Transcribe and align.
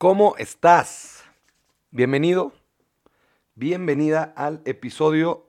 ¿Cómo 0.00 0.34
estás? 0.38 1.24
Bienvenido, 1.90 2.54
bienvenida 3.54 4.32
al 4.34 4.62
episodio 4.64 5.46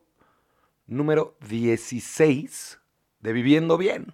número 0.88 1.38
16 1.48 2.78
de 3.22 3.32
Viviendo 3.32 3.78
Bien. 3.78 4.14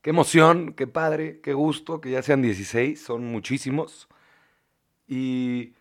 Qué 0.00 0.10
emoción, 0.10 0.72
qué 0.72 0.88
padre, 0.88 1.40
qué 1.42 1.52
gusto 1.52 2.00
que 2.00 2.10
ya 2.10 2.24
sean 2.24 2.42
16, 2.42 3.00
son 3.00 3.24
muchísimos. 3.24 4.08
Y 5.06 5.74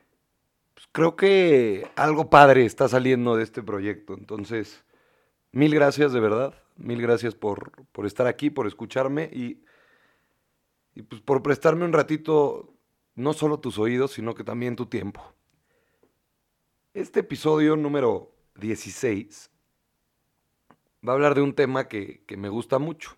pues, 0.76 0.88
creo 0.92 1.16
que 1.16 1.90
algo 1.96 2.30
padre 2.30 2.68
está 2.68 2.88
saliendo 2.88 3.36
de 3.36 3.46
este 3.46 3.64
proyecto. 3.64 4.14
Entonces, 4.14 4.84
mil 5.52 5.74
gracias 5.74 6.14
de 6.14 6.20
verdad, 6.20 6.54
mil 6.78 7.02
gracias 7.02 7.34
por, 7.34 7.72
por 7.94 8.06
estar 8.06 8.28
aquí, 8.28 8.52
por 8.52 8.68
escucharme 8.68 9.24
y, 9.34 9.64
y 10.94 11.02
pues 11.02 11.20
por 11.20 11.42
prestarme 11.42 11.84
un 11.84 11.94
ratito 11.94 12.71
no 13.16 13.34
solo 13.34 13.60
tus 13.60 13.78
oídos, 13.78 14.14
sino 14.14 14.34
que 14.36 14.44
también 14.44 14.76
tu 14.76 14.86
tiempo. 14.86 15.22
Este 16.94 17.22
episodio 17.22 17.76
número 17.76 18.32
16 18.56 19.50
va 21.08 21.14
a 21.14 21.16
hablar 21.16 21.36
de 21.36 21.42
un 21.42 21.54
tema 21.54 21.88
que, 21.88 22.24
me 22.38 22.50
gusta 22.50 22.80
mucho. 22.80 23.18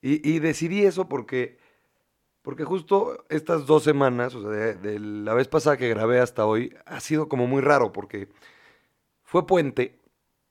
Y, 0.00 0.28
y, 0.28 0.40
decidí 0.40 0.84
eso 0.84 1.08
porque, 1.08 1.58
porque 2.42 2.64
justo 2.64 3.24
estas 3.28 3.66
dos 3.66 3.84
semanas, 3.84 4.34
o 4.34 4.42
sea, 4.42 4.50
de, 4.50 4.74
de, 4.74 4.98
la 4.98 5.34
vez 5.34 5.46
pasada 5.46 5.76
que 5.76 5.88
grabé 5.88 6.18
hasta 6.18 6.44
hoy, 6.44 6.74
ha 6.86 6.98
sido 7.00 7.28
como 7.28 7.46
muy 7.46 7.62
raro 7.62 7.92
porque 7.92 8.28
fue 9.22 9.46
puente 9.46 10.00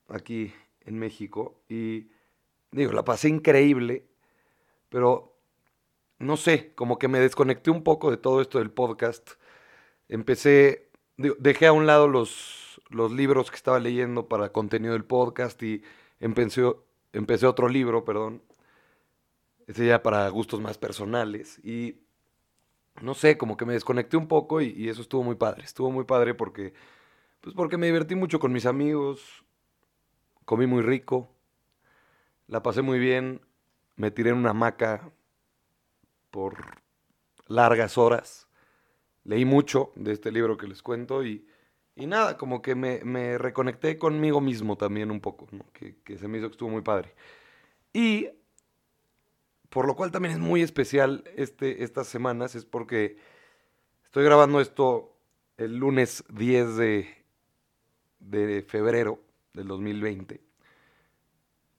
aquí 0.07 0.53
en 0.85 0.97
México 0.97 1.61
y 1.67 2.07
digo, 2.71 2.93
la 2.93 3.03
pasé 3.03 3.29
increíble, 3.29 4.05
pero 4.89 5.30
no 6.21 6.37
sé, 6.37 6.73
como 6.75 6.99
que 6.99 7.07
me 7.07 7.19
desconecté 7.19 7.71
un 7.71 7.83
poco 7.83 8.11
de 8.11 8.17
todo 8.17 8.41
esto 8.41 8.59
del 8.59 8.71
podcast. 8.71 9.31
Empecé, 10.07 10.89
dejé 11.17 11.67
a 11.67 11.73
un 11.73 11.87
lado 11.87 12.07
los, 12.07 12.81
los 12.89 13.11
libros 13.11 13.49
que 13.49 13.57
estaba 13.57 13.79
leyendo 13.79 14.27
para 14.27 14.51
contenido 14.51 14.93
del 14.93 15.05
podcast 15.05 15.61
y 15.63 15.83
empecé, 16.19 16.63
empecé 17.13 17.47
otro 17.47 17.69
libro, 17.69 18.05
perdón, 18.05 18.41
ese 19.67 19.85
ya 19.87 20.03
para 20.03 20.27
gustos 20.29 20.61
más 20.61 20.77
personales. 20.77 21.59
Y 21.63 22.01
no 23.01 23.13
sé, 23.13 23.37
como 23.37 23.57
que 23.57 23.65
me 23.65 23.73
desconecté 23.73 24.17
un 24.17 24.27
poco 24.27 24.61
y, 24.61 24.67
y, 24.77 24.89
eso 24.89 25.01
estuvo 25.01 25.23
muy 25.23 25.35
padre. 25.35 25.63
Estuvo 25.63 25.91
muy 25.91 26.05
padre 26.05 26.33
porque, 26.33 26.73
pues 27.41 27.55
porque 27.55 27.77
me 27.77 27.87
divertí 27.87 28.15
mucho 28.15 28.39
con 28.39 28.53
mis 28.53 28.65
amigos, 28.65 29.43
comí 30.45 30.67
muy 30.67 30.81
rico, 30.81 31.29
la 32.47 32.61
pasé 32.63 32.81
muy 32.81 32.99
bien, 32.99 33.41
me 33.95 34.11
tiré 34.11 34.31
en 34.31 34.37
una 34.37 34.51
hamaca 34.51 35.11
por 36.31 36.81
largas 37.47 37.97
horas, 37.97 38.47
leí 39.23 39.45
mucho 39.45 39.91
de 39.95 40.13
este 40.13 40.31
libro 40.31 40.57
que 40.57 40.67
les 40.67 40.81
cuento 40.81 41.23
y, 41.23 41.45
y 41.95 42.07
nada, 42.07 42.37
como 42.37 42.61
que 42.61 42.75
me, 42.75 43.37
reconecté 43.37 43.97
conmigo 43.97 44.41
mismo 44.41 44.77
también 44.77 45.11
un 45.11 45.21
poco, 45.21 45.47
que, 45.73 45.97
que 46.03 46.17
se 46.17 46.27
me 46.27 46.37
hizo 46.37 46.47
que 46.47 46.53
estuvo 46.53 46.69
muy 46.69 46.81
padre. 46.81 47.13
Y 47.93 48.29
por 49.71 49.87
lo 49.87 49.95
cual 49.95 50.11
también 50.11 50.33
es 50.33 50.39
muy 50.39 50.61
especial 50.61 51.23
este, 51.35 51.83
estas 51.83 52.07
semanas, 52.07 52.55
es 52.55 52.65
porque 52.65 53.17
estoy 54.03 54.25
grabando 54.25 54.59
esto 54.59 55.15
el 55.57 55.77
lunes 55.77 56.25
10 56.29 56.75
de, 56.75 57.23
de 58.19 58.63
febrero 58.63 59.19
del 59.53 59.67
2020. 59.67 60.41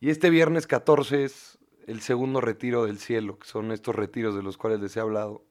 Y 0.01 0.09
este 0.09 0.31
viernes 0.31 0.67
14 0.67 1.25
es 1.25 1.59
el 1.87 2.01
segundo 2.01 2.41
retiro 2.41 2.85
del 2.85 2.99
cielo, 2.99 3.39
que 3.39 3.47
son 3.47 3.73
estos 3.73 3.95
retiros 3.95 4.35
de 4.35 4.43
los 4.43 4.57
cuales 4.57 4.81
les 4.81 4.97
he 4.97 5.01
hablado. 5.01 5.45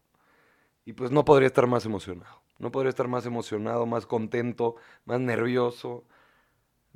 Y 0.86 0.94
pues 0.94 1.12
no 1.12 1.26
podría 1.26 1.48
estar 1.48 1.68
más 1.68 1.86
emocionado. 1.86 2.42
No 2.60 2.72
podría 2.72 2.90
estar 2.90 3.08
más 3.08 3.26
emocionado, 3.26 3.86
más 3.86 4.06
contento, 4.06 4.76
más 5.06 5.20
nervioso, 5.20 6.06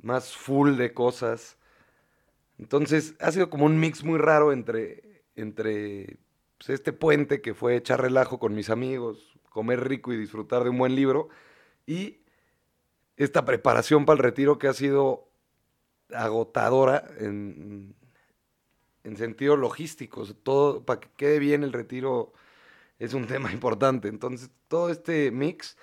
más 0.00 0.36
full 0.36 0.76
de 0.76 0.94
cosas. 0.94 1.58
Entonces 2.58 3.14
ha 3.20 3.32
sido 3.32 3.50
como 3.50 3.66
un 3.66 3.78
mix 3.78 4.04
muy 4.04 4.18
raro 4.18 4.52
entre 4.52 5.16
entre 5.36 6.18
pues, 6.58 6.70
este 6.70 6.92
puente 6.92 7.40
que 7.40 7.54
fue 7.54 7.76
echar 7.76 8.00
relajo 8.00 8.38
con 8.38 8.54
mis 8.54 8.70
amigos, 8.70 9.38
comer 9.50 9.86
rico 9.86 10.12
y 10.12 10.16
disfrutar 10.16 10.64
de 10.64 10.70
un 10.70 10.78
buen 10.78 10.96
libro, 10.96 11.28
y 11.86 12.22
esta 13.16 13.44
preparación 13.44 14.04
para 14.04 14.16
el 14.16 14.24
retiro 14.24 14.58
que 14.58 14.68
ha 14.68 14.72
sido 14.72 15.28
agotadora 16.12 17.04
en, 17.18 17.94
en 19.06 19.16
sentido 19.16 19.56
logístico. 19.56 20.24
Todo 20.42 20.84
para 20.84 21.00
que 21.00 21.08
quede 21.16 21.38
bien 21.38 21.64
el 21.64 21.72
retiro 21.72 22.32
es 22.98 23.14
un 23.14 23.26
tema 23.28 23.52
importante. 23.52 24.08
Entonces, 24.08 24.50
todo 24.68 24.90
este 24.90 25.30
mix 25.30 25.76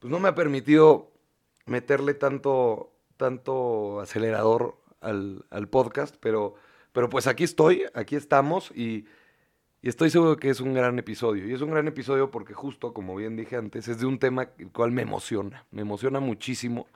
pues 0.00 0.10
no 0.10 0.18
me 0.18 0.28
ha 0.28 0.34
permitido 0.34 1.12
meterle 1.66 2.14
tanto, 2.14 2.92
tanto 3.16 4.00
acelerador 4.00 4.76
al, 5.00 5.44
al 5.50 5.68
podcast, 5.68 6.16
pero 6.20 6.56
pero 6.96 7.10
pues 7.10 7.26
aquí 7.26 7.44
estoy, 7.44 7.84
aquí 7.92 8.16
estamos 8.16 8.70
y, 8.74 9.04
y, 9.82 9.90
estoy 9.90 10.08
seguro 10.08 10.38
que 10.38 10.48
es 10.48 10.60
un 10.60 10.72
gran 10.72 10.98
episodio. 10.98 11.46
Y 11.46 11.52
es 11.52 11.60
un 11.60 11.70
gran 11.70 11.86
episodio 11.86 12.30
porque 12.30 12.54
justo, 12.54 12.94
como 12.94 13.14
bien 13.14 13.36
dije 13.36 13.56
antes, 13.56 13.86
es 13.88 14.00
de 14.00 14.06
un 14.06 14.18
tema 14.18 14.48
el 14.56 14.70
cual 14.70 14.92
me 14.92 15.02
emociona. 15.02 15.66
Me 15.70 15.82
emociona 15.82 16.20
muchísimo 16.20 16.86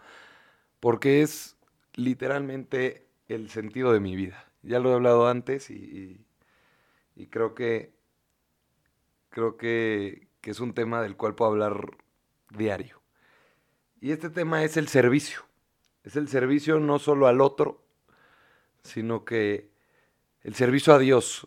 porque 0.80 1.20
es 1.20 1.58
literalmente 1.96 3.08
el 3.28 3.50
sentido 3.50 3.92
de 3.92 4.00
mi 4.00 4.16
vida. 4.16 4.49
Ya 4.62 4.78
lo 4.78 4.90
he 4.90 4.94
hablado 4.94 5.28
antes 5.28 5.70
y, 5.70 6.24
y, 7.16 7.26
creo 7.26 7.54
que 7.54 7.92
creo 9.30 9.56
que, 9.56 10.28
que 10.40 10.50
es 10.50 10.60
un 10.60 10.74
tema 10.74 11.02
del 11.02 11.16
cual 11.16 11.34
puedo 11.34 11.52
hablar 11.52 11.96
diario. 12.50 13.00
Y 14.00 14.12
este 14.12 14.30
tema 14.30 14.64
es 14.64 14.76
el 14.76 14.88
servicio. 14.88 15.42
Es 16.02 16.16
el 16.16 16.28
servicio 16.28 16.80
no 16.80 16.98
solo 16.98 17.26
al 17.26 17.40
otro, 17.40 17.82
sino 18.82 19.24
que 19.24 19.70
el 20.42 20.54
servicio 20.54 20.94
a 20.94 20.98
Dios 20.98 21.46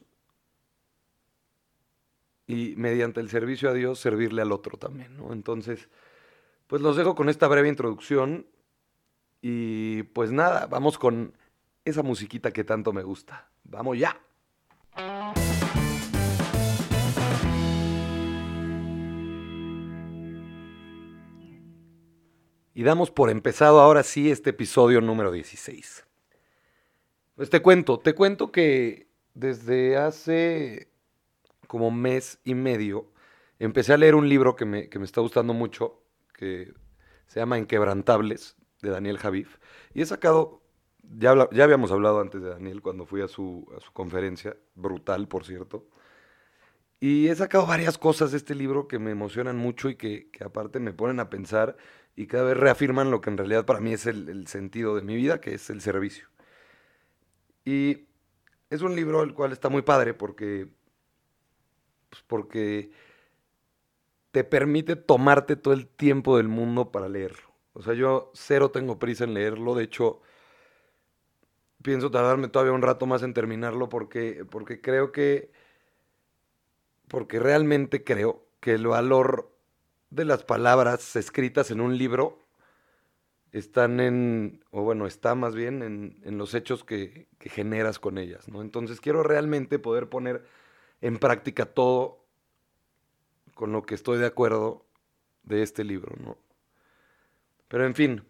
y 2.45 2.75
mediante 2.78 3.19
el 3.19 3.30
servicio 3.30 3.69
a 3.69 3.74
Dios 3.74 4.00
servirle 4.00 4.41
al 4.41 4.51
otro 4.51 4.78
también, 4.78 5.18
¿no? 5.18 5.34
Entonces, 5.34 5.90
pues 6.68 6.81
los 6.81 6.95
dejo 6.95 7.16
con 7.16 7.30
esta 7.30 7.47
breve 7.47 7.69
introducción 7.69 8.45
y 9.41 10.03
pues 10.03 10.31
nada, 10.31 10.68
vamos 10.68 10.97
con 10.97 11.34
esa 11.86 12.04
musiquita 12.04 12.52
que 12.52 12.64
tanto 12.64 12.94
me 12.94 13.04
gusta. 13.04 13.50
Vamos 13.64 13.98
ya. 13.98 14.20
Y 22.76 22.84
damos 22.84 23.12
por 23.12 23.30
empezado 23.30 23.80
ahora 23.80 24.04
sí 24.04 24.32
este 24.32 24.50
episodio 24.50 25.00
número 25.00 25.32
16. 25.32 26.06
Pues 27.36 27.50
te 27.50 27.62
cuento, 27.62 28.00
te 28.00 28.16
cuento 28.16 28.52
que 28.52 29.08
desde 29.34 29.98
hace 29.98 30.92
como 31.68 31.92
mes 31.92 32.40
y 32.44 32.56
medio 32.56 33.12
empecé 33.60 33.94
a 33.94 33.98
leer 33.98 34.16
un 34.16 34.28
libro 34.28 34.56
que 34.56 34.66
me, 34.66 34.90
que 34.90 35.00
me 35.00 35.06
está 35.06 35.22
gustando 35.22 35.54
mucho, 35.54 36.04
que 36.34 36.74
se 37.28 37.40
llama 37.40 37.58
Inquebrantables, 37.58 38.56
de 38.82 38.90
Daniel 38.90 39.18
Javif. 39.18 39.58
Y 39.94 40.02
he 40.02 40.06
sacado, 40.06 40.62
ya, 41.03 41.31
habíamos 41.31 41.91
hablado 41.91 42.19
antes 42.19 42.41
de 42.41 42.50
Daniel 42.50 42.81
cuando 42.81 43.06
fui 43.06 43.22
a 43.22 43.28
su, 43.28 43.68
conferencia, 43.94 44.56
brutal 44.75 45.28
por 45.28 45.46
cierto. 45.46 45.88
Y 47.00 47.28
he 47.28 47.36
sacado 47.36 47.66
varias 47.66 47.97
cosas 47.97 48.31
de 48.31 48.38
este 48.38 48.56
libro 48.56 48.88
que 48.88 49.00
me 49.00 49.12
emocionan 49.12 49.58
mucho 49.58 49.90
y 49.90 49.96
que, 49.96 50.30
aparte 50.44 50.80
me 50.80 50.94
ponen 50.94 51.19
a 51.19 51.30
pensar 51.30 51.75
y 52.16 52.28
cada 52.28 52.45
vez 52.45 52.57
reafirman 52.57 53.12
lo 53.12 53.22
que 53.22 53.30
en 53.30 53.38
realidad 53.38 53.66
para 53.66 53.81
mí 53.81 53.94
es 53.94 54.06
el, 54.06 54.30
el 54.30 54.48
sentido 54.48 54.95
de 54.95 55.01
mi 55.01 55.16
vida, 55.16 55.42
que 55.42 55.54
es 55.54 55.69
el 55.69 55.81
servicio. 55.81 56.28
Y 57.66 58.07
es 58.69 58.81
un 58.81 58.95
libro 58.95 59.24
el 59.24 59.33
cual 59.33 59.51
está 59.51 59.69
muy 59.69 59.81
padre 59.81 60.13
porque, 60.13 60.68
pues 62.10 62.24
porque 62.28 62.92
te 64.31 64.44
permite 64.44 64.95
tomarte 64.95 65.56
todo 65.56 65.74
el 65.74 65.88
tiempo 65.88 66.38
del 66.38 66.48
mundo 66.48 66.92
para 66.92 67.10
leerlo. 67.10 67.54
O 67.74 67.81
sea, 67.81 67.94
yo 67.94 68.31
cero 68.33 68.72
tengo 68.72 68.98
prisa 69.00 69.25
en 69.25 69.33
leerlo. 69.33 69.75
De 69.75 69.83
hecho, 69.83 70.22
pienso 71.83 72.09
tardarme 72.09 72.47
todavía 72.47 72.74
un 72.74 72.81
rato 72.81 73.06
más 73.06 73.21
en 73.21 73.33
terminarlo 73.33 73.89
porque, 73.89 74.45
porque 74.50 74.81
creo 74.81 75.12
que, 75.12 75.51
porque 77.07 77.39
realmente 77.39 78.03
creo 78.03 78.45
que 78.59 78.74
el 78.74 78.88
valor 78.88 79.51
de 80.09 80.25
las 80.25 80.44
palabras 80.44 81.15
escritas 81.15 81.69
en 81.69 81.81
un 81.81 81.97
libro 81.97 82.39
están 83.51 84.00
en, 84.00 84.63
o 84.71 84.81
bueno, 84.81 85.06
está 85.06 85.35
más 85.35 85.53
bien 85.53 85.83
en, 85.83 86.19
en 86.24 86.38
los 86.38 86.56
hechos 86.56 86.83
que, 86.83 87.27
que, 87.38 87.50
generas 87.50 88.00
con 88.00 88.18
ellas, 88.18 88.47
¿no? 88.47 88.62
Entonces 88.62 89.00
quiero 89.00 89.21
realmente 89.21 89.77
poder 89.77 90.09
poner 90.09 90.44
en 91.01 91.19
práctica 91.19 91.65
todo 91.65 92.25
con 93.53 93.71
lo 93.71 93.83
que 93.83 93.94
estoy 93.94 94.18
de 94.18 94.25
acuerdo 94.25 94.88
de 95.44 95.62
este 95.62 95.83
libro, 95.83 96.15
¿no? 96.19 96.38
Pero 97.68 97.85
en 97.85 97.94
fin, 97.94 98.24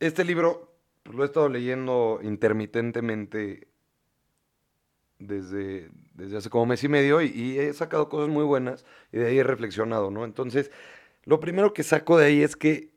este 0.00 0.24
libro 0.24 0.69
pues, 1.02 1.16
lo 1.16 1.22
he 1.22 1.26
estado 1.26 1.48
leyendo 1.48 2.20
intermitentemente 2.22 3.68
desde, 5.18 5.90
desde 6.14 6.38
hace 6.38 6.50
como 6.50 6.66
mes 6.66 6.82
y 6.82 6.88
medio 6.88 7.20
y, 7.20 7.58
he 7.58 7.72
sacado 7.72 8.08
cosas 8.08 8.28
muy 8.28 8.44
buenas 8.44 8.84
y 9.12 9.18
de 9.18 9.28
ahí 9.28 9.38
he 9.38 9.44
reflexionado, 9.44 10.10
¿no? 10.10 10.24
Entonces, 10.24 10.70
lo 11.24 11.40
primero 11.40 11.72
que 11.72 11.82
saco 11.82 12.18
de 12.18 12.26
ahí 12.26 12.42
es 12.42 12.56
que 12.56 12.90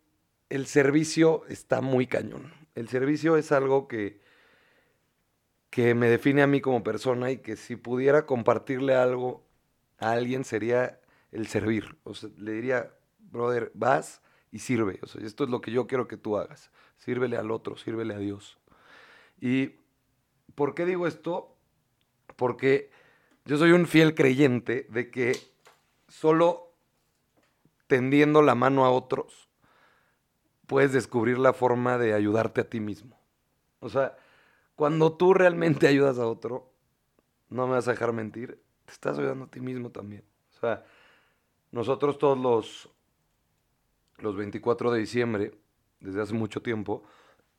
el 0.50 0.66
servicio 0.66 1.44
está 1.50 1.82
muy 1.82 2.08
cañón. 2.08 2.54
El 2.76 2.88
servicio 2.88 3.38
es 3.38 3.52
algo 3.52 3.88
que, 3.88 4.20
que 5.70 5.94
me 5.94 6.10
define 6.10 6.42
a 6.42 6.48
mí 6.48 6.62
como 6.62 6.84
persona 6.84 7.32
y 7.32 7.38
que 7.38 7.56
si 7.56 7.76
pudiera 7.76 8.26
compartirle 8.26 8.96
algo 8.96 9.44
a 10.00 10.12
alguien 10.12 10.44
sería 10.44 11.00
el 11.32 11.48
servir. 11.48 11.98
O 12.04 12.14
sea, 12.14 12.30
le 12.38 12.54
diría, 12.54 12.94
brother, 13.32 13.72
vas 13.74 14.22
y 14.52 14.60
sirve. 14.60 15.00
O 15.02 15.08
sea, 15.08 15.26
esto 15.26 15.44
es 15.44 15.50
lo 15.50 15.62
que 15.62 15.72
yo 15.72 15.88
quiero 15.88 16.08
que 16.08 16.18
tú 16.18 16.38
hagas. 16.38 16.72
Sírvele 17.04 17.36
al 17.36 17.52
otro, 17.52 17.76
sírvele 17.76 18.14
a 18.14 18.18
Dios. 18.18 18.58
¿Y 19.42 19.76
por 20.56 20.74
qué 20.74 20.86
digo 20.86 21.06
esto? 21.06 21.54
Porque 22.38 22.92
yo 23.44 23.58
soy 23.58 23.72
un 23.72 23.88
fiel 23.88 24.16
creyente 24.16 24.88
de 24.90 25.12
que 25.12 25.38
solo 26.08 26.72
tendiendo 27.88 28.42
la 28.42 28.56
mano 28.56 28.86
a 28.86 28.92
otros 28.92 29.50
puedes 30.66 30.94
descubrir 30.94 31.40
la 31.40 31.52
forma 31.52 31.98
de 31.98 32.14
ayudarte 32.14 32.62
a 32.62 32.70
ti 32.70 32.80
mismo. 32.80 33.20
O 33.82 33.90
sea, 33.90 34.16
cuando 34.76 35.18
tú 35.18 35.34
realmente 35.34 35.88
ayudas 35.88 36.20
a 36.20 36.26
otro, 36.26 36.72
no 37.50 37.68
me 37.68 37.74
vas 37.74 37.88
a 37.90 37.92
dejar 37.92 38.14
mentir, 38.14 38.64
te 38.86 38.94
estás 38.94 39.20
ayudando 39.20 39.44
a 39.44 39.52
ti 39.52 39.60
mismo 39.60 39.90
también. 39.90 40.24
O 40.56 40.60
sea, 40.62 40.86
nosotros 41.70 42.18
todos 42.18 42.38
los, 42.38 42.90
los 44.20 44.38
24 44.38 44.92
de 44.92 45.00
diciembre, 45.02 45.63
desde 46.04 46.22
hace 46.22 46.34
mucho 46.34 46.62
tiempo, 46.62 47.04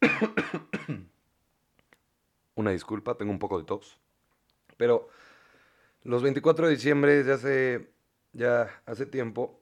una 2.55 2.71
disculpa, 2.71 3.17
tengo 3.17 3.33
un 3.33 3.39
poco 3.39 3.59
de 3.59 3.65
tos, 3.65 3.99
pero 4.77 5.09
los 6.05 6.23
24 6.23 6.67
de 6.67 6.75
diciembre, 6.75 7.17
desde 7.17 7.33
hace 7.33 7.91
ya 8.33 8.83
hace 8.87 9.07
tiempo, 9.07 9.61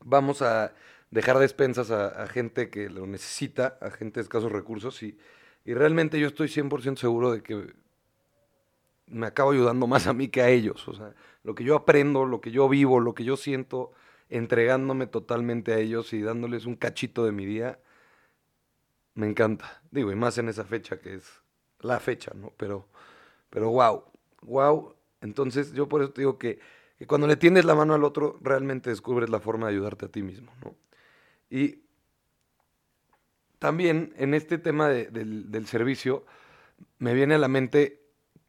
vamos 0.00 0.42
a 0.42 0.72
dejar 1.10 1.38
despensas 1.38 1.90
a, 1.90 2.26
gente 2.28 2.70
que 2.70 2.88
lo 2.88 3.06
necesita, 3.06 3.78
a 3.80 3.90
gente 3.90 4.20
de 4.20 4.22
escasos 4.22 4.50
recursos, 4.50 5.02
y, 5.02 5.18
y 5.64 5.74
realmente 5.74 6.18
yo 6.18 6.28
estoy 6.28 6.48
100% 6.48 6.96
seguro 6.96 7.32
de 7.32 7.42
que 7.42 7.74
me 9.06 9.26
acabo 9.26 9.52
ayudando 9.52 9.86
más 9.86 10.06
a 10.06 10.12
mí 10.12 10.28
que 10.28 10.42
a 10.42 10.48
ellos. 10.48 10.86
O 10.88 10.94
sea, 10.94 11.14
lo 11.44 11.54
que 11.54 11.64
yo 11.64 11.76
aprendo, 11.76 12.24
lo 12.24 12.40
que 12.40 12.50
yo 12.50 12.68
vivo, 12.68 13.00
lo 13.00 13.14
que 13.14 13.24
yo 13.24 13.36
siento, 13.36 13.92
entregándome 14.28 15.06
totalmente 15.06 15.72
a 15.72 15.78
ellos 15.78 16.12
y 16.12 16.22
dándoles 16.22 16.66
un 16.66 16.76
cachito 16.76 17.24
de 17.24 17.32
mi 17.32 17.46
día, 17.46 17.78
me 19.14 19.26
encanta. 19.26 19.82
Digo, 19.90 20.12
y 20.12 20.16
más 20.16 20.38
en 20.38 20.48
esa 20.48 20.64
fecha 20.64 21.00
que 21.00 21.14
es 21.14 21.42
la 21.80 22.00
fecha, 22.00 22.32
¿no? 22.34 22.52
Pero, 22.56 22.88
pero 23.50 23.70
wow, 23.70 24.04
wow. 24.42 24.94
Entonces 25.20 25.72
yo 25.72 25.88
por 25.88 26.02
eso 26.02 26.12
te 26.12 26.22
digo 26.22 26.38
que, 26.38 26.58
cuando 27.06 27.26
le 27.26 27.36
tiendes 27.36 27.64
la 27.64 27.74
mano 27.74 27.94
al 27.94 28.04
otro, 28.04 28.38
realmente 28.40 28.90
descubres 28.90 29.30
la 29.30 29.40
forma 29.40 29.66
de 29.66 29.74
ayudarte 29.74 30.06
a 30.06 30.08
ti 30.08 30.22
mismo, 30.22 30.52
¿no? 30.64 30.74
Y 31.50 31.82
también 33.58 34.12
en 34.16 34.34
este 34.34 34.58
tema 34.58 34.88
del, 34.88 35.50
del 35.50 35.66
servicio, 35.66 36.24
me 36.98 37.14
viene 37.14 37.34
a 37.34 37.38
la 37.38 37.48
mente 37.48 38.02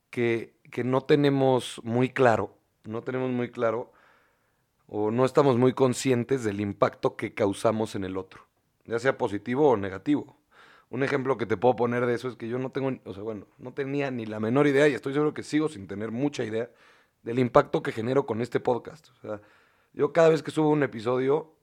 que, 0.10 0.56
no 0.84 1.02
tenemos 1.02 1.82
muy 1.84 2.10
claro, 2.10 2.56
no 2.84 3.02
tenemos 3.02 3.32
muy 3.32 3.50
claro 3.50 3.92
o 4.88 5.12
no 5.12 5.26
estamos 5.26 5.58
muy 5.58 5.74
conscientes 5.74 6.44
del 6.44 6.62
impacto 6.62 7.16
que 7.16 7.34
causamos 7.34 7.96
en 7.96 8.04
el 8.04 8.18
otro, 8.18 8.42
ya 8.86 9.00
sea 9.00 9.18
positivo 9.18 9.70
o 9.70 9.78
negativo. 9.78 10.38
Un 10.90 11.04
ejemplo 11.04 11.38
que 11.38 11.46
te 11.46 11.58
puedo 11.58 11.76
poner 11.76 12.06
de 12.06 12.14
eso 12.14 12.30
es 12.30 12.36
que 12.38 12.48
yo 12.48 12.60
no 12.60 12.72
tengo, 12.72 12.98
o 13.04 13.14
sea, 13.14 13.22
bueno, 13.22 13.46
no 13.58 13.74
tenía 13.74 14.10
ni 14.10 14.26
la 14.26 14.40
menor 14.40 14.68
idea 14.68 14.88
y 14.88 14.94
estoy 14.94 15.14
seguro 15.14 15.34
que 15.34 15.44
sigo 15.44 15.68
sin 15.68 15.88
tener 15.88 16.12
mucha 16.12 16.46
idea 16.46 16.70
del 17.24 17.40
impacto 17.40 17.84
que 17.84 17.92
genero 17.92 18.26
con 18.26 18.42
este 18.42 18.62
podcast. 18.62 19.10
O 19.10 19.22
sea, 19.22 19.42
yo 19.92 20.14
cada 20.14 20.30
vez 20.30 20.42
que 20.42 20.52
subo 20.52 20.70
un 20.70 20.84
episodio, 20.84 21.54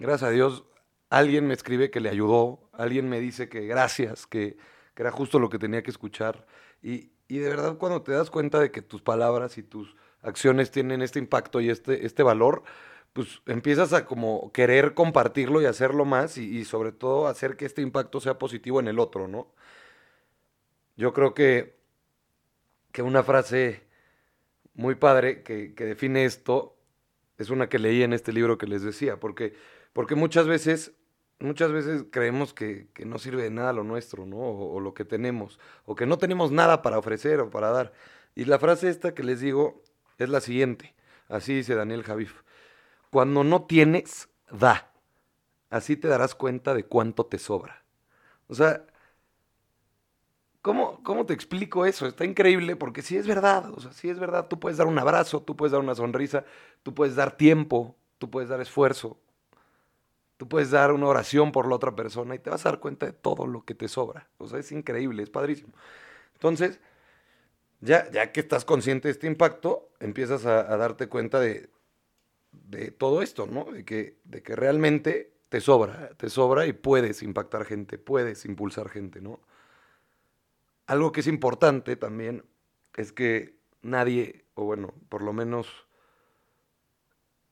gracias 0.00 0.28
a 0.28 0.32
Dios, 0.32 0.64
alguien 1.10 1.46
me 1.46 1.54
escribe 1.54 1.92
que 1.92 2.00
le 2.00 2.08
ayudó, 2.08 2.68
alguien 2.72 3.08
me 3.08 3.20
dice 3.20 3.48
que 3.48 3.66
gracias, 3.66 4.26
que, 4.26 4.56
era 4.96 5.10
justo 5.10 5.38
lo 5.38 5.48
que 5.48 5.58
tenía 5.58 5.82
que 5.82 5.90
escuchar. 5.90 6.46
Y, 6.82 7.12
y 7.26 7.38
de 7.38 7.48
verdad 7.48 7.78
cuando 7.78 8.02
te 8.02 8.12
das 8.12 8.28
cuenta 8.28 8.58
de 8.58 8.70
que 8.70 8.82
tus 8.82 9.00
palabras 9.00 9.56
y 9.56 9.62
tus 9.62 9.96
acciones 10.22 10.70
tienen 10.70 11.02
este 11.02 11.18
impacto 11.18 11.60
y 11.60 11.70
este, 11.70 12.06
este 12.06 12.22
valor, 12.22 12.62
pues 13.12 13.42
empiezas 13.46 13.92
a 13.92 14.06
como 14.06 14.52
querer 14.52 14.94
compartirlo 14.94 15.60
y 15.60 15.66
hacerlo 15.66 16.04
más 16.04 16.38
y, 16.38 16.64
sobre 16.64 16.92
todo 16.92 17.26
hacer 17.26 17.56
que 17.56 17.66
este 17.66 17.82
impacto 17.82 18.20
sea 18.20 18.38
positivo 18.38 18.80
en 18.80 18.88
el 18.88 18.98
otro, 18.98 19.28
¿no? 19.28 19.52
Yo 20.96 21.12
creo 21.12 21.34
que, 21.34 21.76
que 22.92 23.02
una 23.02 23.22
frase 23.22 23.82
muy 24.74 24.94
padre 24.94 25.42
que, 25.42 25.74
que, 25.74 25.84
define 25.84 26.24
esto 26.24 26.76
es 27.38 27.50
una 27.50 27.68
que 27.68 27.78
leí 27.78 28.02
en 28.02 28.12
este 28.12 28.32
libro 28.32 28.58
que 28.58 28.66
les 28.66 28.82
decía, 28.82 29.18
porque, 29.18 29.54
porque 29.92 30.14
muchas 30.14 30.46
veces 30.46 30.92
muchas 31.40 31.72
veces 31.72 32.04
creemos 32.10 32.54
que, 32.54 32.88
no 33.04 33.18
sirve 33.18 33.42
de 33.42 33.50
nada 33.50 33.72
lo 33.72 33.82
nuestro, 33.82 34.26
¿no? 34.26 34.36
O, 34.38 34.80
lo 34.80 34.94
que 34.94 35.04
tenemos, 35.04 35.58
o 35.84 35.94
que 35.94 36.06
no 36.06 36.18
tenemos 36.18 36.52
nada 36.52 36.82
para 36.82 36.98
ofrecer 36.98 37.40
o 37.40 37.50
para 37.50 37.70
dar. 37.70 37.92
Y 38.34 38.44
la 38.44 38.58
frase 38.58 38.88
esta 38.88 39.14
que 39.14 39.22
les 39.24 39.40
digo 39.40 39.82
es 40.24 40.30
la 40.30 40.40
siguiente, 40.40 40.94
así 41.28 41.54
dice 41.54 41.74
Daniel 41.74 42.02
Javif, 42.02 42.42
cuando 43.10 43.44
no 43.44 43.64
tienes, 43.64 44.28
da, 44.50 44.92
así 45.70 45.96
te 45.96 46.08
darás 46.08 46.34
cuenta 46.34 46.74
de 46.74 46.84
cuánto 46.84 47.26
te 47.26 47.38
sobra. 47.38 47.82
O 48.48 48.54
sea, 48.54 48.84
¿cómo, 50.62 51.02
cómo 51.02 51.26
te 51.26 51.34
explico 51.34 51.86
eso? 51.86 52.06
Está 52.06 52.24
increíble 52.24 52.76
porque 52.76 53.02
sí 53.02 53.16
es 53.16 53.26
verdad, 53.26 53.70
o 53.72 53.80
sea, 53.80 53.92
sí 53.92 54.08
es 54.08 54.18
verdad, 54.18 54.48
tú 54.48 54.60
puedes 54.60 54.78
dar 54.78 54.86
un 54.86 54.98
abrazo, 54.98 55.42
tú 55.42 55.56
puedes 55.56 55.72
dar 55.72 55.80
una 55.80 55.94
sonrisa, 55.94 56.44
tú 56.82 56.94
puedes 56.94 57.16
dar 57.16 57.36
tiempo, 57.36 57.96
tú 58.18 58.30
puedes 58.30 58.48
dar 58.48 58.60
esfuerzo, 58.60 59.18
Tú 60.40 60.48
puedes 60.48 60.70
dar 60.70 60.90
una 60.92 61.06
oración 61.06 61.52
por 61.52 61.68
la 61.68 61.74
otra 61.74 61.94
persona 61.94 62.34
y 62.34 62.38
te 62.38 62.48
vas 62.48 62.64
a 62.64 62.70
dar 62.70 62.80
cuenta 62.80 63.04
de 63.04 63.12
todo 63.12 63.46
lo 63.46 63.66
que 63.66 63.74
te 63.74 63.88
sobra. 63.88 64.30
O 64.38 64.48
sea, 64.48 64.58
es 64.58 64.72
increíble, 64.72 65.22
es 65.22 65.28
padrísimo. 65.28 65.74
Entonces, 66.32 66.80
ya, 67.80 68.10
ya 68.10 68.32
que 68.32 68.40
estás 68.40 68.64
consciente 68.64 69.08
de 69.08 69.12
este 69.12 69.26
impacto, 69.26 69.90
empiezas 70.00 70.46
a, 70.46 70.64
darte 70.76 71.08
cuenta 71.08 71.40
de, 71.40 71.70
de, 72.52 72.90
todo 72.90 73.22
esto, 73.22 73.46
¿no? 73.46 73.64
De 73.64 73.84
que, 73.84 74.18
de 74.24 74.42
que 74.42 74.56
realmente 74.56 75.32
te 75.48 75.60
sobra, 75.60 76.10
te 76.16 76.30
sobra 76.30 76.66
y 76.66 76.72
puedes 76.72 77.22
impactar 77.22 77.64
gente, 77.64 77.98
puedes 77.98 78.44
impulsar 78.44 78.88
gente, 78.88 79.20
¿no? 79.20 79.40
Algo 80.86 81.12
que 81.12 81.20
es 81.20 81.26
importante 81.26 81.96
también 81.96 82.44
es 82.96 83.12
que 83.12 83.56
nadie, 83.82 84.44
o 84.54 84.64
bueno, 84.64 84.94
por 85.08 85.22
lo 85.22 85.32
menos 85.32 85.68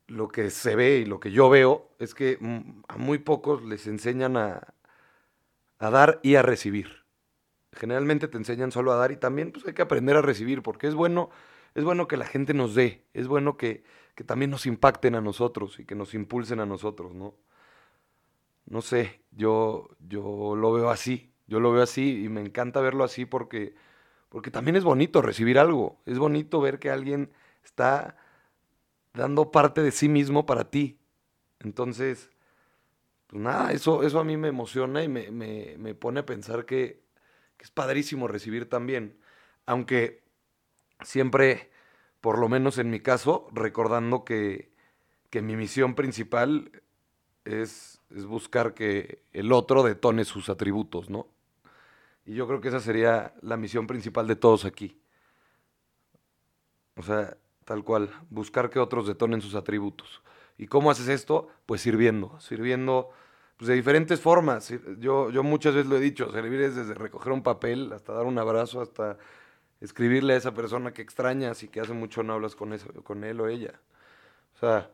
lo 0.08 0.28
que 0.28 0.50
se 0.50 0.75
ve 0.75 0.99
y 0.99 1.04
lo 1.04 1.20
que 1.20 1.30
yo 1.30 1.49
veo 1.49 1.90
es 1.99 2.14
que 2.14 2.38
mm, 2.40 2.82
a 2.88 2.97
muy 2.97 3.18
pocos 3.18 3.62
les 3.62 3.87
enseñan 3.87 4.37
a, 4.37 4.75
dar 5.78 6.18
y 6.23 6.35
a 6.35 6.42
recibir. 6.42 7.04
Generalmente 7.72 8.28
te 8.28 8.38
enseñan 8.38 8.72
solo 8.72 8.92
a 8.92 8.96
dar 8.96 9.12
y 9.12 9.16
también 9.16 9.52
pues, 9.52 9.66
hay 9.66 9.75
que 9.75 9.82
aprender 9.82 10.16
a 10.16 10.22
recibir 10.22 10.62
porque 10.62 10.87
es 10.87 10.94
bueno, 10.94 11.30
es 11.75 11.84
bueno 11.84 12.08
que 12.08 12.16
la 12.16 12.25
gente 12.25 12.54
nos 12.54 12.75
dé, 12.75 13.04
es 13.14 13.28
bueno 13.28 13.56
que, 13.56 13.84
que 14.14 14.25
también 14.25 14.50
nos 14.50 14.66
impacten 14.66 15.14
a 15.14 15.20
nosotros 15.20 15.78
y 15.78 15.84
que 15.84 15.94
nos 15.94 16.14
impulsen 16.14 16.60
a 16.60 16.66
nosotros, 16.66 17.14
¿no? 17.14 17.34
No 18.66 18.82
sé, 18.82 19.22
yo, 19.30 19.88
yo 20.08 20.54
lo 20.54 20.72
veo 20.72 20.90
así, 20.90 21.32
yo 21.46 21.60
lo 21.60 21.72
veo 21.72 21.82
así 21.82 22.25
y 22.25 22.28
me 22.28 22.42
encanta 22.42 22.80
verlo 22.80 23.04
así 23.04 23.25
porque, 23.25 23.75
porque 24.28 24.50
también 24.50 24.76
es 24.76 24.84
bonito 24.84 25.22
recibir 25.22 25.58
algo, 25.58 26.00
es 26.04 26.18
bonito 26.18 26.60
ver 26.60 26.78
que 26.78 26.90
alguien 26.90 27.30
está 27.64 28.16
dando 29.14 29.50
parte 29.50 29.82
de 29.82 29.90
sí 29.90 30.08
mismo 30.08 30.46
para 30.46 30.70
ti. 30.70 30.98
Entonces, 31.60 32.30
pues 33.26 33.42
nada, 33.42 33.72
eso, 33.72 34.02
eso 34.02 34.20
a 34.20 34.25
mí 34.25 34.37
me 34.37 34.48
emociona 34.48 35.02
y 35.02 35.08
me, 35.08 35.94
pone 35.94 36.20
a 36.20 36.26
pensar 36.26 36.64
que, 36.64 37.02
es 37.58 37.70
padrísimo 37.70 38.28
recibir 38.28 38.68
también. 38.68 39.18
Aunque 39.66 40.22
siempre, 41.02 41.70
por 42.20 42.38
lo 42.38 42.48
menos 42.48 42.78
en 42.78 42.90
mi 42.90 43.00
caso, 43.00 43.48
recordando 43.52 44.24
que, 44.24 44.70
mi 45.32 45.56
misión 45.56 45.94
principal 45.94 46.70
es, 47.44 48.00
es, 48.10 48.24
buscar 48.24 48.74
que 48.74 49.22
el 49.32 49.52
otro 49.52 49.82
detone 49.82 50.24
sus 50.24 50.48
atributos, 50.48 51.10
¿no? 51.10 51.28
Y 52.24 52.34
yo 52.34 52.46
creo 52.46 52.60
que 52.60 52.68
esa 52.68 52.80
sería 52.80 53.34
la 53.42 53.56
misión 53.56 53.86
principal 53.86 54.26
de 54.26 54.36
todos 54.36 54.64
aquí. 54.64 55.00
O 56.96 57.02
sea, 57.02 57.36
Tal 57.68 57.84
cual, 57.84 58.10
buscar 58.30 58.70
que 58.70 58.78
otros 58.78 59.06
detonen 59.06 59.42
sus 59.42 59.54
atributos. 59.54 60.22
¿Y 60.56 60.68
cómo 60.68 60.90
haces 60.90 61.08
esto? 61.08 61.48
Pues 61.66 61.82
sirviendo, 61.82 62.40
sirviendo 62.40 63.10
pues, 63.58 63.68
de 63.68 63.74
diferentes 63.74 64.20
formas. 64.20 64.72
Yo, 64.98 65.30
yo 65.30 65.42
muchas 65.42 65.74
veces 65.74 65.90
lo 65.90 65.96
he 65.96 66.00
dicho, 66.00 66.30
servir 66.32 66.60
es 66.62 66.76
desde 66.76 66.94
recoger 66.94 67.32
un 67.32 67.42
papel 67.42 67.92
hasta 67.92 68.12
dar 68.14 68.24
un 68.24 68.38
abrazo, 68.38 68.80
hasta 68.80 69.18
escribirle 69.80 70.34
a 70.34 70.36
esa 70.36 70.54
persona 70.54 70.92
que 70.92 71.02
extrañas 71.02 71.62
y 71.62 71.68
que 71.68 71.80
hace 71.80 71.92
mucho 71.92 72.22
no 72.22 72.34
hablas 72.34 72.54
con, 72.54 72.72
eso, 72.72 72.92
con 73.02 73.24
él 73.24 73.40
o 73.40 73.48
ella. 73.48 73.80
O 74.54 74.58
sea, 74.58 74.92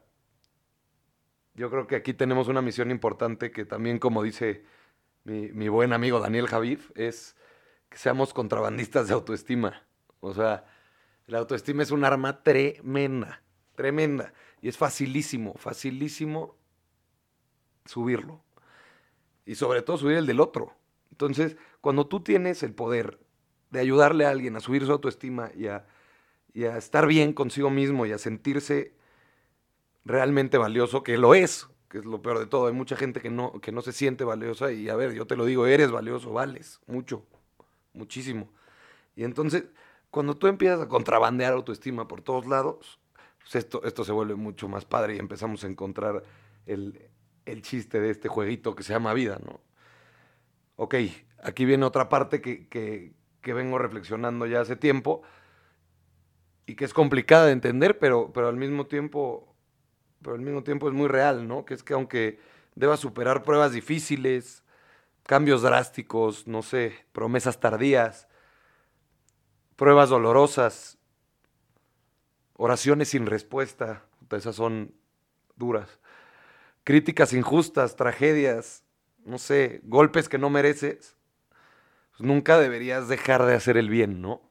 yo 1.54 1.70
creo 1.70 1.86
que 1.86 1.96
aquí 1.96 2.14
tenemos 2.14 2.48
una 2.48 2.62
misión 2.62 2.90
importante 2.90 3.50
que 3.50 3.66
también, 3.66 3.98
como 3.98 4.22
dice 4.22 4.64
mi, 5.24 5.52
mi 5.52 5.68
buen 5.68 5.92
amigo 5.92 6.18
Daniel 6.18 6.48
Javif, 6.48 6.90
es 6.94 7.36
que 7.90 7.98
seamos 7.98 8.32
contrabandistas 8.32 9.08
de 9.08 9.14
autoestima. 9.14 9.82
O 10.20 10.32
sea, 10.32 10.64
la 11.26 11.38
autoestima 11.38 11.82
es 11.82 11.90
un 11.90 12.04
arma 12.04 12.42
tremenda, 12.42 13.42
tremenda. 13.74 14.32
Y 14.62 14.68
es 14.68 14.78
facilísimo, 14.78 15.54
facilísimo 15.54 16.56
subirlo. 17.84 18.42
Y 19.46 19.54
sobre 19.56 19.82
todo 19.82 19.98
subir 19.98 20.16
el 20.16 20.26
del 20.26 20.40
otro. 20.40 20.72
Entonces, 21.10 21.56
cuando 21.80 22.06
tú 22.06 22.20
tienes 22.20 22.62
el 22.62 22.74
poder 22.74 23.20
de 23.70 23.80
ayudarle 23.80 24.26
a 24.26 24.30
alguien 24.30 24.56
a 24.56 24.60
subir 24.60 24.84
su 24.86 24.92
autoestima 24.92 25.50
y 25.54 25.66
a, 25.66 25.86
y 26.52 26.64
a 26.64 26.76
estar 26.76 27.06
bien 27.06 27.32
consigo 27.32 27.70
mismo 27.70 28.06
y 28.06 28.12
a 28.12 28.18
sentirse 28.18 28.94
realmente 30.04 30.58
valioso, 30.58 31.02
que 31.02 31.18
lo 31.18 31.34
es, 31.34 31.68
que 31.88 31.98
es 31.98 32.04
lo 32.04 32.22
peor 32.22 32.38
de 32.38 32.46
todo. 32.46 32.66
Hay 32.66 32.72
mucha 32.72 32.96
gente 32.96 33.20
que 33.20 33.30
no, 33.30 33.60
que 33.60 33.72
no 33.72 33.82
se 33.82 33.92
siente 33.92 34.24
valiosa 34.24 34.72
y 34.72 34.88
a 34.88 34.96
ver, 34.96 35.12
yo 35.12 35.26
te 35.26 35.36
lo 35.36 35.44
digo, 35.44 35.66
eres 35.66 35.90
valioso, 35.90 36.32
vales, 36.32 36.80
mucho, 36.86 37.24
muchísimo. 37.92 38.48
Y 39.16 39.24
entonces, 39.24 39.64
cuando 40.10 40.36
tú 40.36 40.46
empiezas 40.46 40.80
a 40.80 40.88
contrabandear 40.88 41.52
autoestima 41.52 42.08
por 42.08 42.22
todos 42.22 42.46
lados, 42.46 42.98
pues 43.40 43.56
esto, 43.56 43.82
esto 43.84 44.04
se 44.04 44.12
vuelve 44.12 44.34
mucho 44.36 44.68
más 44.68 44.84
padre 44.84 45.16
y 45.16 45.18
empezamos 45.18 45.64
a 45.64 45.66
encontrar 45.66 46.22
el, 46.66 47.00
el 47.46 47.62
chiste 47.62 48.00
de 48.00 48.10
este 48.10 48.28
jueguito 48.28 48.74
que 48.74 48.82
se 48.82 48.92
llama 48.92 49.14
vida, 49.14 49.38
¿no? 49.44 49.60
Ok, 50.76 50.94
aquí 51.42 51.64
viene 51.64 51.84
otra 51.84 52.08
parte 52.08 52.40
que, 52.40 52.68
que, 52.68 53.52
vengo 53.52 53.78
reflexionando 53.78 54.46
ya 54.46 54.62
hace 54.62 54.76
tiempo 54.76 55.22
y 56.66 56.74
que 56.74 56.84
es 56.84 56.94
complicada 56.94 57.46
de 57.46 57.52
entender, 57.52 57.98
pero, 57.98 58.32
pero 58.32 58.48
al 58.48 58.56
mismo 58.56 58.86
tiempo, 58.86 59.54
pero 60.22 60.34
al 60.34 60.40
mismo 60.40 60.64
tiempo 60.64 60.88
es 60.88 60.94
muy 60.94 61.08
real, 61.08 61.46
¿no? 61.46 61.64
Que 61.64 61.74
es 61.74 61.82
que 61.82 61.92
aunque 61.92 62.40
debas 62.74 63.00
superar 63.00 63.42
pruebas 63.42 63.72
difíciles, 63.72 64.64
cambios 65.24 65.62
drásticos, 65.62 66.46
no 66.46 66.62
sé, 66.62 67.06
promesas 67.12 67.60
tardías, 67.60 68.28
pruebas 69.76 70.08
dolorosas, 70.08 70.98
oraciones 72.54 73.08
sin 73.08 73.26
respuesta, 73.26 74.04
esas 74.30 74.56
son 74.56 74.94
duras, 75.56 76.00
críticas 76.84 77.32
injustas, 77.32 77.96
tragedias, 77.96 78.84
no 79.24 79.38
sé, 79.38 79.80
golpes 79.84 80.28
que 80.28 80.38
no 80.38 80.50
mereces, 80.50 81.16
pues 82.16 82.26
nunca 82.26 82.58
deberías 82.58 83.08
dejar 83.08 83.44
de 83.44 83.54
hacer 83.54 83.76
el 83.76 83.88
bien, 83.88 84.20
¿no? 84.20 84.42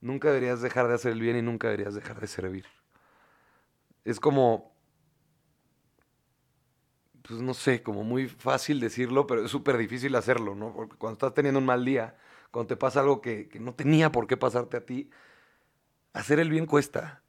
Nunca 0.00 0.28
deberías 0.28 0.60
dejar 0.60 0.86
de 0.86 0.94
hacer 0.94 1.12
el 1.12 1.20
bien 1.20 1.36
y 1.36 1.42
nunca 1.42 1.68
deberías 1.68 1.94
dejar 1.94 2.20
de 2.20 2.26
servir. 2.26 2.66
Es 4.04 4.20
como, 4.20 4.76
pues 7.22 7.40
no 7.40 7.54
sé, 7.54 7.82
como 7.82 8.04
muy 8.04 8.28
fácil 8.28 8.80
decirlo, 8.80 9.26
pero 9.26 9.46
es 9.46 9.50
súper 9.50 9.78
difícil 9.78 10.14
hacerlo, 10.14 10.54
¿no? 10.54 10.74
Porque 10.74 10.96
cuando 10.96 11.14
estás 11.14 11.32
teniendo 11.32 11.58
un 11.58 11.66
mal 11.66 11.84
día, 11.84 12.16
cuando 12.50 12.68
te 12.68 12.76
pasa 12.76 13.00
algo 13.00 13.22
que, 13.22 13.48
que, 13.48 13.58
no 13.58 13.74
tenía 13.74 14.12
por 14.12 14.26
qué 14.26 14.36
pasarte 14.36 14.76
a 14.76 14.84
ti, 14.84 15.10
hacer 16.12 16.38
el 16.38 16.50
bien 16.50 16.66
cuesta. 16.66 17.23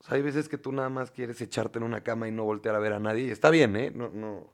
O 0.00 0.04
sea, 0.04 0.16
hay 0.16 0.22
veces 0.22 0.48
que 0.48 0.58
tú 0.58 0.72
nada 0.72 0.88
más 0.88 1.10
quieres 1.10 1.40
echarte 1.40 1.78
en 1.78 1.84
una 1.84 2.02
cama 2.02 2.28
y 2.28 2.32
no 2.32 2.44
voltear 2.44 2.74
a 2.74 2.78
ver 2.78 2.92
a 2.92 3.00
nadie. 3.00 3.32
Está 3.32 3.50
bien, 3.50 3.76
¿eh? 3.76 3.90
No, 3.90 4.08
no, 4.10 4.52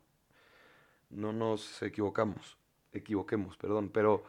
no 1.11 1.33
nos 1.33 1.83
equivocamos, 1.83 2.57
equivoquemos, 2.93 3.57
perdón, 3.57 3.91
pero 3.91 4.25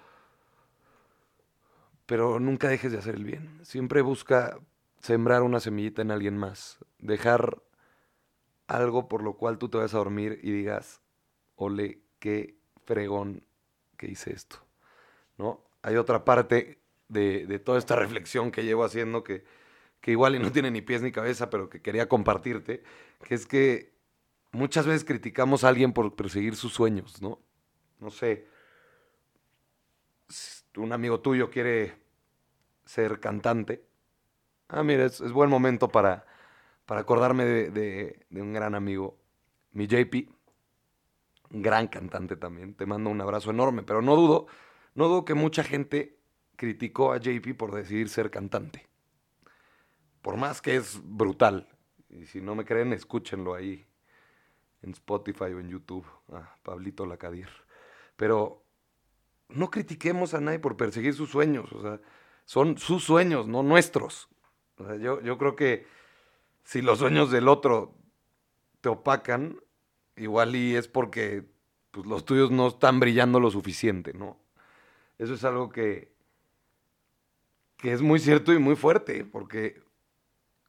pero 2.06 2.40
nunca 2.40 2.68
dejes 2.68 2.92
de 2.92 3.00
hacer 3.00 3.16
el 3.16 3.24
bien. 3.24 3.60
Siempre 3.64 4.02
busca 4.02 4.60
sembrar 5.00 5.42
una 5.42 5.60
semillita 5.60 6.02
en 6.02 6.12
alguien 6.12 6.38
más, 6.38 6.78
dejar 7.00 7.62
algo 8.68 9.08
por 9.08 9.24
lo 9.24 9.34
cual 9.34 9.58
tú 9.58 9.70
te 9.70 9.78
vas 9.78 9.94
a 9.94 9.98
dormir 9.98 10.40
y 10.44 10.52
digas, 10.52 11.02
ole, 11.56 12.02
qué 12.20 12.58
fregón 12.86 13.44
que 13.98 14.08
hice 14.08 14.34
esto. 14.34 14.58
¿No? 15.38 15.64
Hay 15.82 15.98
otra 15.98 16.26
parte 16.26 16.80
de, 17.08 17.46
de 17.46 17.60
toda 17.60 17.78
esta 17.78 17.96
reflexión 17.96 18.52
que 18.52 18.64
llevo 18.64 18.84
haciendo 18.84 19.24
que, 19.24 19.44
que 20.06 20.12
igual 20.12 20.36
y 20.36 20.40
no 20.40 20.52
tiene 20.52 20.70
ni 20.70 20.84
pies 20.84 21.02
ni 21.02 21.12
cabeza, 21.12 21.50
pero 21.50 21.68
que 21.68 21.82
quería 21.82 22.08
compartirte, 22.08 22.84
que 23.24 23.34
es 23.34 23.48
que 23.48 23.92
muchas 24.52 24.86
veces 24.86 25.04
criticamos 25.04 25.64
a 25.64 25.70
alguien 25.70 25.94
por 25.94 26.16
perseguir 26.16 26.56
sus 26.56 26.74
sueños, 26.74 27.24
¿no? 27.24 27.40
No 28.00 28.12
sé, 28.12 28.46
un 30.78 30.94
amigo 30.94 31.22
tuyo 31.22 31.50
quiere 31.50 31.96
ser 32.86 33.20
cantante, 33.20 33.84
ah, 34.68 34.84
mira, 34.84 35.06
es, 35.06 35.32
buen 35.32 35.50
momento 35.50 35.90
para, 35.90 36.28
para 36.86 37.02
acordarme 37.02 37.44
de, 37.46 38.28
un 38.30 38.54
gran 38.54 38.76
amigo, 38.76 39.18
mi 39.72 39.88
JP, 39.88 40.30
un 41.50 41.64
gran 41.64 41.88
cantante 41.88 42.36
también. 42.36 42.76
Te 42.76 42.86
mando 42.86 43.10
un 43.10 43.22
abrazo 43.22 43.50
enorme, 43.50 43.82
pero 43.82 44.04
no 44.04 44.16
dudo, 44.16 44.46
no 44.94 45.08
dudo 45.08 45.26
que 45.26 45.34
mucha 45.34 45.64
gente 45.64 46.20
criticó 46.58 47.12
a 47.12 47.18
JP 47.18 47.58
por 47.58 47.74
decidir 47.74 48.08
ser 48.10 48.30
cantante. 48.30 48.86
Por 50.26 50.38
más 50.38 50.60
que 50.60 50.76
es 50.76 51.00
brutal. 51.04 51.68
Y 52.10 52.26
si 52.26 52.42
no 52.42 52.56
me 52.56 52.66
creen, 52.66 52.94
escúchenlo 52.94 53.54
ahí 53.54 53.86
en 54.82 54.90
Spotify 54.90 55.54
o 55.54 55.60
en 55.60 55.70
YouTube, 55.70 56.04
a 56.34 56.56
Pablito 56.64 57.06
Lacadir. 57.06 57.48
Pero 58.16 58.64
no 59.50 59.70
critiquemos 59.70 60.34
a 60.34 60.42
nadie 60.42 60.58
por 60.58 60.78
perseguir 60.78 61.14
sus 61.14 61.30
sueños, 61.30 61.72
o 61.74 61.80
sea, 61.80 62.02
son 62.46 62.80
sus 62.80 63.04
sueños, 63.04 63.48
no 63.48 63.62
nuestros. 63.62 64.28
Yo, 65.00 65.22
yo 65.22 65.38
creo 65.38 65.56
que 65.56 65.86
si 66.64 66.82
los 66.82 66.98
sueños 66.98 67.30
del 67.30 67.48
otro 67.48 67.94
te 68.82 68.90
opacan, 68.90 69.62
igual 70.16 70.56
y 70.56 70.76
es 70.76 70.88
porque 70.88 71.44
pues, 71.92 72.08
los 72.08 72.26
tuyos 72.26 72.50
no 72.50 72.70
están 72.70 73.00
brillando 73.00 73.40
lo 73.40 73.52
suficiente, 73.52 74.14
¿no? 74.16 74.40
Eso 75.20 75.36
es 75.36 75.44
algo 75.44 75.70
que, 75.70 76.12
que 77.78 77.94
es 77.94 78.02
muy 78.02 78.18
cierto 78.18 78.54
y 78.54 78.58
muy 78.58 78.76
fuerte, 78.76 79.24
porque 79.24 79.85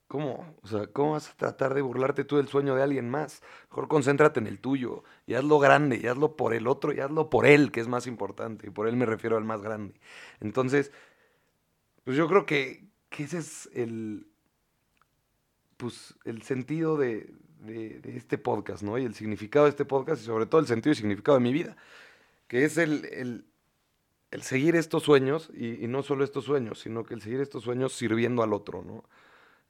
¿cómo? 0.08 0.54
O 0.62 0.66
sea, 0.68 0.86
¿cómo 0.88 1.12
vas 1.12 1.30
a 1.30 1.36
tratar 1.36 1.74
de 1.74 1.82
burlarte 1.82 2.24
tú 2.24 2.36
del 2.36 2.48
sueño 2.48 2.74
de 2.74 2.82
alguien 2.82 3.10
más? 3.10 3.42
Mejor 3.70 3.88
concéntrate 3.88 4.40
en 4.40 4.46
el 4.46 4.60
tuyo 4.60 5.04
y 5.26 5.34
hazlo 5.34 5.58
grande 5.58 6.00
y 6.02 6.06
hazlo 6.06 6.36
por 6.36 6.54
el 6.54 6.66
otro 6.66 6.92
y 6.92 7.00
hazlo 7.00 7.30
por 7.30 7.46
él, 7.46 7.72
que 7.72 7.80
es 7.80 7.88
más 7.88 8.06
importante. 8.06 8.68
Y 8.68 8.70
por 8.70 8.88
él 8.88 8.96
me 8.96 9.06
refiero 9.06 9.36
al 9.36 9.44
más 9.44 9.62
grande. 9.62 9.94
Entonces, 10.40 10.92
pues 12.04 12.16
yo 12.16 12.28
creo 12.28 12.46
que, 12.46 12.84
ese 13.18 13.38
es 13.38 13.68
el, 13.74 14.28
pues, 15.76 16.14
el 16.24 16.42
sentido 16.42 16.96
de, 16.96 17.34
este 18.04 18.38
podcast, 18.38 18.82
¿no? 18.82 18.98
Y 18.98 19.04
el 19.04 19.14
significado 19.14 19.64
de 19.64 19.70
este 19.70 19.84
podcast 19.84 20.22
y 20.22 20.24
sobre 20.24 20.46
todo 20.46 20.60
el 20.60 20.68
sentido 20.68 20.92
y 20.92 20.96
significado 20.96 21.38
de 21.38 21.42
mi 21.42 21.52
vida, 21.52 21.76
que 22.46 22.64
es 22.64 22.78
el, 22.78 23.06
el, 23.06 23.44
el 24.30 24.42
seguir 24.42 24.76
estos 24.76 25.02
sueños 25.02 25.50
y, 25.52 25.82
y, 25.84 25.88
no 25.88 26.04
solo 26.04 26.22
estos 26.22 26.44
sueños, 26.44 26.78
sino 26.78 27.04
que 27.04 27.14
el 27.14 27.22
seguir 27.22 27.40
estos 27.40 27.64
sueños 27.64 27.92
sirviendo 27.92 28.44
al 28.44 28.52
otro, 28.52 28.82
¿no? 28.82 29.02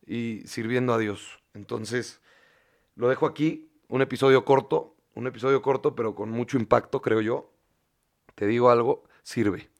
Y 0.06 0.42
sirviendo 0.46 0.94
a 0.94 0.98
Dios. 0.98 1.40
Entonces, 1.54 2.20
lo 2.94 3.08
dejo 3.08 3.26
aquí, 3.26 3.68
un 3.88 4.02
episodio 4.02 4.44
corto, 4.44 4.94
un 5.14 5.26
episodio 5.26 5.62
corto, 5.62 5.94
pero 5.96 6.14
con 6.14 6.30
mucho 6.30 6.56
impacto, 6.56 7.02
creo 7.02 7.20
yo. 7.20 7.50
Te 8.34 8.46
digo 8.46 8.70
algo, 8.70 9.04
sirve. 9.22 9.70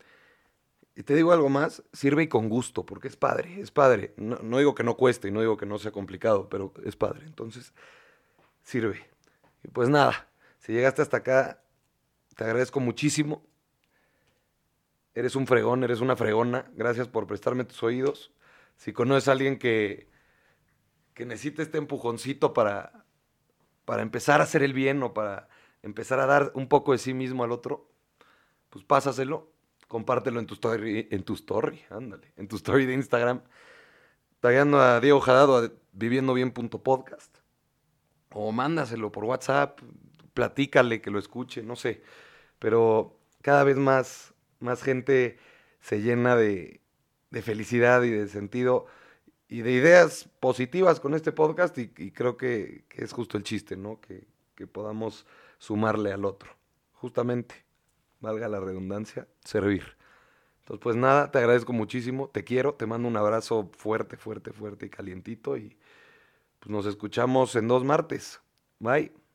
Y 0.95 1.03
te 1.03 1.15
digo 1.15 1.33
algo 1.33 1.51
más, 1.51 1.83
sirve 1.93 2.23
y 2.23 2.29
con 2.29 2.49
gusto, 2.49 2.87
porque 2.87 3.09
es 3.09 3.17
padre, 3.17 3.61
es 3.61 3.71
padre. 3.71 4.15
No, 4.17 4.37
no, 4.43 4.59
digo 4.59 4.75
que 4.75 4.83
no 4.83 4.97
cueste 4.97 5.29
y 5.29 5.31
no 5.31 5.41
digo 5.41 5.59
que 5.59 5.67
no 5.67 5.79
sea 5.79 5.93
complicado, 5.93 6.49
pero 6.49 6.73
es 6.85 6.97
padre. 6.97 7.27
Entonces, 7.27 7.75
sirve. 8.63 9.07
Y 9.63 9.69
pues 9.69 9.91
nada, 9.91 10.29
si 10.59 10.73
llegaste 10.73 11.03
hasta 11.03 11.19
acá, 11.19 11.63
te 12.35 12.45
agradezco 12.45 12.81
muchísimo. 12.81 13.43
Eres 15.15 15.37
un 15.37 15.47
fregón, 15.47 15.85
eres 15.85 16.01
una 16.01 16.17
fregona. 16.17 16.71
Gracias 16.75 17.09
por 17.09 17.27
prestarme 17.27 17.65
tus 17.65 17.83
oídos. 17.83 18.33
Si 18.77 18.93
conoces 18.93 19.29
a 19.29 19.33
alguien 19.33 19.59
que, 19.59 20.09
que 21.17 21.25
necesita 21.25 21.63
este 21.63 21.79
empujoncito 21.79 22.53
para, 22.53 23.07
para 23.87 24.03
empezar 24.03 24.41
a 24.41 24.45
hacer 24.45 24.63
el 24.63 24.75
bien 24.75 25.03
o 25.03 25.15
para 25.15 25.49
empezar 25.83 26.21
a 26.21 26.27
dar 26.27 26.53
un 26.55 26.69
poco 26.69 26.93
de 26.93 26.99
sí 26.99 27.15
mismo 27.15 27.43
al 27.43 27.53
otro, 27.53 27.91
pues 28.69 28.85
pásaselo 28.85 29.51
compártelo 29.89 30.41
en 30.41 30.47
tu 30.47 30.53
story, 30.55 31.09
en 31.11 31.23
tu 31.23 31.33
story, 31.33 31.81
ándale, 31.89 32.35
en 32.37 32.49
tu 32.49 32.57
story 32.57 32.85
de 32.85 32.93
Instagram, 32.93 33.41
tagueando 34.41 34.79
a 34.79 35.01
Diego 35.01 35.21
Jadado 35.21 35.57
a 35.57 35.71
viviendobien.podcast, 35.93 37.39
o 38.33 38.53
mándaselo 38.53 39.11
por 39.11 39.25
WhatsApp, 39.25 39.81
platícale 40.35 41.01
que 41.01 41.11
lo 41.11 41.19
escuche, 41.19 41.63
no 41.63 41.77
sé, 41.77 42.03
pero 42.59 43.19
cada 43.41 43.65
vez 43.65 43.79
más, 43.79 44.35
más 44.61 44.83
gente 44.83 45.39
se 45.81 46.03
llena 46.03 46.37
de, 46.37 46.83
de 47.31 47.41
felicidad 47.41 48.03
y 48.03 48.11
de 48.11 48.29
sentido 48.29 48.87
y 49.49 49.63
de 49.63 49.73
ideas 49.73 50.29
positivas 50.41 51.01
con 51.01 51.15
este 51.15 51.33
podcast 51.33 51.77
y, 51.79 51.89
creo 51.89 52.37
que, 52.37 52.85
que, 52.89 53.05
es 53.05 53.13
justo 53.13 53.37
el 53.37 53.45
chiste, 53.45 53.77
¿no? 53.77 54.01
Que, 54.01 54.27
que 54.55 54.67
podamos 54.67 55.27
sumarle 55.59 56.13
al 56.13 56.25
otro, 56.25 56.51
justamente 56.93 57.67
valga 58.21 58.49
la 58.49 58.61
redundancia, 58.61 59.29
servir. 59.45 59.97
Entonces, 60.61 60.83
pues 60.83 60.97
nada, 60.97 61.31
te 61.31 61.39
agradezco 61.39 61.73
muchísimo, 61.73 62.29
te 62.29 62.43
quiero, 62.43 62.75
te 62.75 62.87
mando 62.87 63.07
un 63.07 63.17
abrazo 63.17 63.71
fuerte, 63.77 64.17
fuerte, 64.17 64.53
fuerte 64.53 64.87
y 64.87 64.91
calientito 64.91 65.57
y 65.57 65.77
pues 66.59 66.71
nos 66.71 66.87
escuchamos 66.87 67.55
en 67.55 67.69
dos 67.69 67.85
martes. 67.85 68.41
Bye. 68.81 69.26